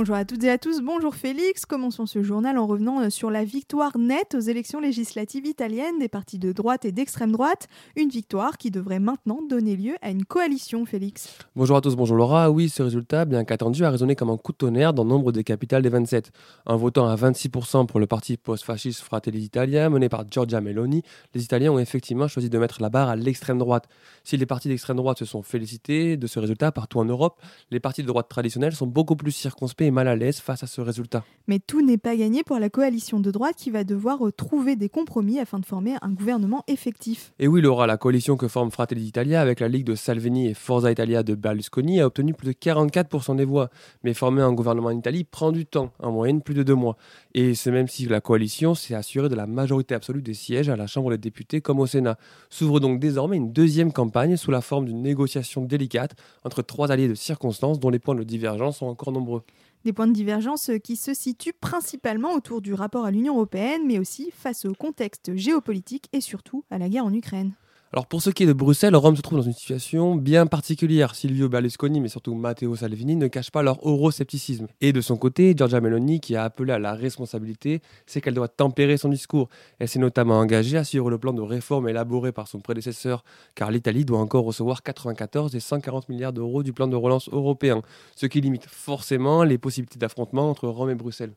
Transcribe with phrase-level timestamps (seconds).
[0.00, 1.66] Bonjour à toutes et à tous, bonjour Félix.
[1.66, 6.08] Commençons ce journal en revenant euh, sur la victoire nette aux élections législatives italiennes des
[6.08, 7.68] partis de droite et d'extrême droite.
[7.96, 11.36] Une victoire qui devrait maintenant donner lieu à une coalition, Félix.
[11.54, 12.50] Bonjour à tous, bonjour Laura.
[12.50, 15.44] Oui, ce résultat, bien qu'attendu, a résonné comme un coup de tonnerre dans nombre des
[15.44, 16.32] capitales des 27.
[16.64, 21.02] En votant à 26% pour le parti post-fasciste Fratelli d'Italia, mené par Giorgia Meloni,
[21.34, 23.86] les Italiens ont effectivement choisi de mettre la barre à l'extrême droite.
[24.24, 27.38] Si les partis d'extrême droite se sont félicités de ce résultat partout en Europe,
[27.70, 30.80] les partis de droite traditionnels sont beaucoup plus circonspects mal à l'aise face à ce
[30.80, 31.24] résultat.
[31.46, 34.76] Mais tout n'est pas gagné pour la coalition de droite qui va devoir euh, trouver
[34.76, 37.32] des compromis afin de former un gouvernement effectif.
[37.38, 40.54] Et oui, Laura, la coalition que forme Fratelli d'Italia avec la Ligue de Salvini et
[40.54, 43.70] Forza Italia de Berlusconi a obtenu plus de 44% des voix.
[44.04, 46.96] Mais former un gouvernement en Italie prend du temps, en moyenne plus de deux mois.
[47.34, 50.76] Et c'est même si la coalition s'est assurée de la majorité absolue des sièges à
[50.76, 52.18] la Chambre des députés comme au Sénat.
[52.48, 57.08] S'ouvre donc désormais une deuxième campagne sous la forme d'une négociation délicate entre trois alliés
[57.08, 59.42] de circonstances dont les points de divergence sont encore nombreux.
[59.84, 63.82] Des points de divergence euh, qui se situent principalement autour du rapport à l'Union européenne,
[63.86, 67.54] mais aussi face au contexte géopolitique et surtout à la guerre en Ukraine.
[67.92, 71.16] Alors pour ce qui est de Bruxelles, Rome se trouve dans une situation bien particulière.
[71.16, 74.68] Silvio Berlusconi, mais surtout Matteo Salvini, ne cachent pas leur euroscepticisme.
[74.80, 78.46] Et de son côté, Giorgia Meloni, qui a appelé à la responsabilité, sait qu'elle doit
[78.46, 79.48] tempérer son discours.
[79.80, 83.24] Elle s'est notamment engagée à suivre le plan de réforme élaboré par son prédécesseur,
[83.56, 87.82] car l'Italie doit encore recevoir 94 et 140 milliards d'euros du plan de relance européen,
[88.14, 91.32] ce qui limite forcément les possibilités d'affrontement entre Rome et Bruxelles.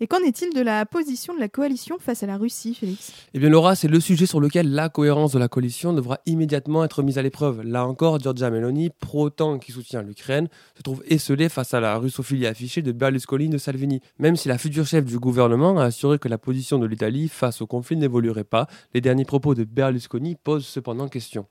[0.00, 3.12] Et qu'en est-il de la position de la coalition face à la Russie, Félix?
[3.34, 6.84] Eh bien Laura, c'est le sujet sur lequel la cohérence de la coalition devra immédiatement
[6.84, 7.62] être mise à l'épreuve.
[7.62, 12.46] Là encore, Giorgia Meloni, pro-OTAN qui soutient l'Ukraine, se trouve esselée face à la russophilie
[12.46, 14.00] affichée de Berlusconi de Salvini.
[14.20, 17.60] Même si la future chef du gouvernement a assuré que la position de l'Italie face
[17.60, 21.46] au conflit n'évoluerait pas, les derniers propos de Berlusconi posent cependant question.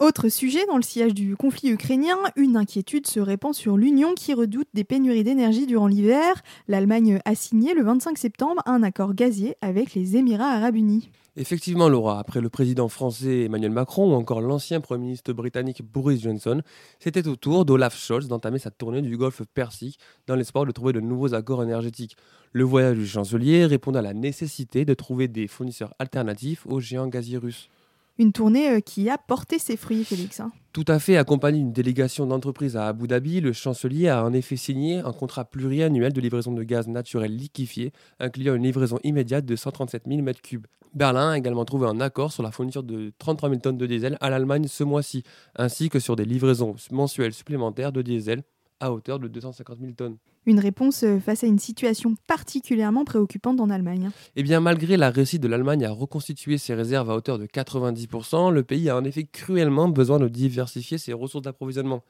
[0.00, 4.32] Autre sujet, dans le sillage du conflit ukrainien, une inquiétude se répand sur l'Union qui
[4.32, 6.40] redoute des pénuries d'énergie durant l'hiver.
[6.68, 11.10] L'Allemagne a signé le 25 septembre un accord gazier avec les Émirats arabes unis.
[11.34, 16.22] Effectivement, Laura, après le président français Emmanuel Macron ou encore l'ancien Premier ministre britannique Boris
[16.22, 16.62] Johnson,
[17.00, 19.98] c'était au tour d'Olaf Scholz d'entamer sa tournée du golfe Persique
[20.28, 22.16] dans l'espoir de trouver de nouveaux accords énergétiques.
[22.52, 27.08] Le voyage du chancelier répond à la nécessité de trouver des fournisseurs alternatifs aux géants
[27.08, 27.68] gaziers russes.
[28.18, 30.40] Une tournée euh, qui a porté ses fruits, Félix.
[30.40, 30.50] Hein.
[30.72, 34.56] Tout à fait, accompagné d'une délégation d'entreprises à Abu Dhabi, le chancelier a en effet
[34.56, 39.54] signé un contrat pluriannuel de livraison de gaz naturel liquéfié, incluant une livraison immédiate de
[39.54, 40.62] 137 000 m3.
[40.94, 44.16] Berlin a également trouvé un accord sur la fourniture de 33 000 tonnes de diesel
[44.20, 45.22] à l'Allemagne ce mois-ci,
[45.54, 48.42] ainsi que sur des livraisons mensuelles supplémentaires de diesel
[48.80, 50.16] à hauteur de 250 000 tonnes.
[50.46, 54.10] Une réponse euh, face à une situation particulièrement préoccupante en Allemagne.
[54.36, 58.52] Eh bien, malgré la réussite de l'Allemagne à reconstituer ses réserves à hauteur de 90%,
[58.52, 62.02] le pays a en effet cruellement besoin de diversifier ses ressources d'approvisionnement.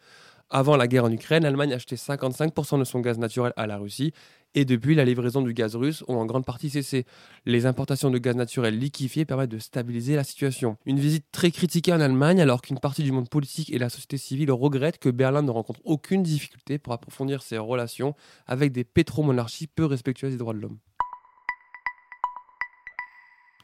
[0.51, 4.13] Avant la guerre en Ukraine, l'Allemagne achetait 55% de son gaz naturel à la Russie
[4.55, 7.05] et depuis, la livraison du gaz russe ont en grande partie cessé.
[7.45, 10.77] Les importations de gaz naturel liquéfié permettent de stabiliser la situation.
[10.87, 14.17] Une visite très critiquée en Allemagne alors qu'une partie du monde politique et la société
[14.17, 18.15] civile regrettent que Berlin ne rencontre aucune difficulté pour approfondir ses relations
[18.47, 20.79] avec des pétromonarchies peu respectueuses des droits de l'homme.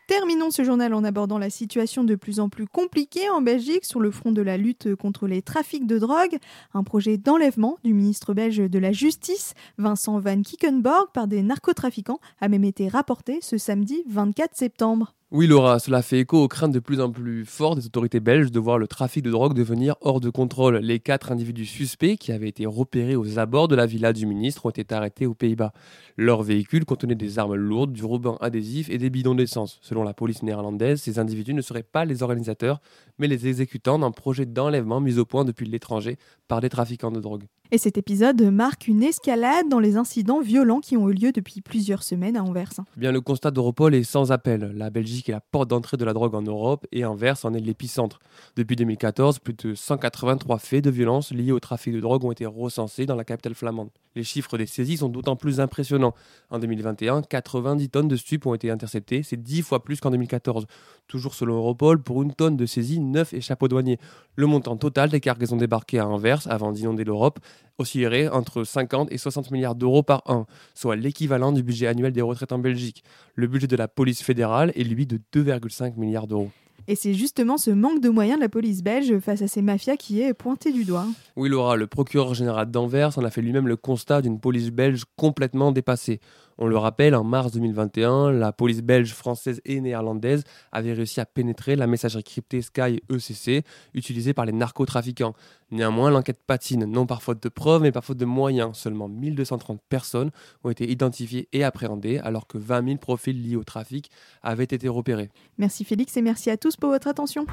[0.06, 4.00] Terminons ce journal en abordant la situation de plus en plus compliquée en Belgique sur
[4.00, 6.36] le front de la lutte contre les trafics de drogue.
[6.74, 12.20] Un projet d'enlèvement du ministre belge de la Justice, Vincent Van Kickenborg, par des narcotrafiquants
[12.42, 15.14] a même été rapporté ce samedi 24 septembre.
[15.36, 18.52] Oui Laura, cela fait écho aux craintes de plus en plus fortes des autorités belges
[18.52, 20.76] de voir le trafic de drogue devenir hors de contrôle.
[20.76, 24.66] Les quatre individus suspects qui avaient été repérés aux abords de la villa du ministre
[24.66, 25.72] ont été arrêtés aux Pays-Bas.
[26.16, 29.80] Leur véhicule contenait des armes lourdes, du ruban adhésif et des bidons d'essence.
[29.82, 32.80] Selon la police néerlandaise, ces individus ne seraient pas les organisateurs,
[33.18, 37.18] mais les exécutants d'un projet d'enlèvement mis au point depuis l'étranger par des trafiquants de
[37.18, 37.42] drogue.
[37.70, 41.60] Et cet épisode marque une escalade dans les incidents violents qui ont eu lieu depuis
[41.60, 42.70] plusieurs semaines à Anvers.
[42.96, 44.72] Bien, le constat d'Europol est sans appel.
[44.76, 47.58] La Belgique est la porte d'entrée de la drogue en Europe et Anvers en est
[47.58, 48.20] l'épicentre.
[48.54, 52.46] Depuis 2014, plus de 183 faits de violence liés au trafic de drogue ont été
[52.46, 53.88] recensés dans la capitale flamande.
[54.14, 56.14] Les chiffres des saisies sont d'autant plus impressionnants.
[56.50, 60.66] En 2021, 90 tonnes de stupes ont été interceptées, c'est 10 fois plus qu'en 2014.
[61.08, 63.98] Toujours selon Europol, pour une tonne de saisie, 9 échappent aux douaniers.
[64.36, 67.40] Le montant total des cargaisons débarquées à Anvers avant d'inonder l'Europe
[67.78, 72.22] oscillerait entre 50 et 60 milliards d'euros par an, soit l'équivalent du budget annuel des
[72.22, 73.02] retraites en Belgique.
[73.34, 76.50] Le budget de la police fédérale est lui de 2,5 milliards d'euros.
[76.86, 79.96] Et c'est justement ce manque de moyens de la police belge face à ces mafias
[79.96, 81.06] qui est pointé du doigt.
[81.34, 85.04] Oui, Laura, le procureur général d'Anvers en a fait lui-même le constat d'une police belge
[85.16, 86.20] complètement dépassée.
[86.58, 91.26] On le rappelle, en mars 2021, la police belge, française et néerlandaise avait réussi à
[91.26, 93.64] pénétrer la messagerie cryptée Sky ECC
[93.94, 95.34] utilisée par les narcotrafiquants.
[95.70, 98.76] Néanmoins, l'enquête patine, non par faute de preuves, mais par faute de moyens.
[98.76, 100.30] Seulement 1230 personnes
[100.62, 104.10] ont été identifiées et appréhendées, alors que 20 000 profils liés au trafic
[104.42, 105.30] avaient été repérés.
[105.58, 107.46] Merci Félix et merci à tous pour votre attention.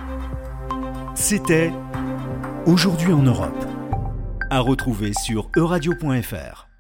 [1.16, 1.72] C'était
[2.66, 3.66] Aujourd'hui en Europe.
[4.52, 6.71] À retrouver sur euradio.fr.